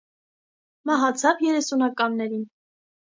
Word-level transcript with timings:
Մահացավ 0.89 1.43
երեսունականներին: 1.47 2.41